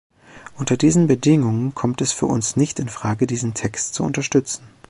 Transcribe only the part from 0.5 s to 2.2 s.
Unter diesen Bedingungen kommt es